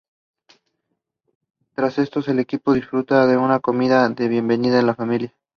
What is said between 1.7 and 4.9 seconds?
Tras esto el equipo disfruta de una comida de bienvenida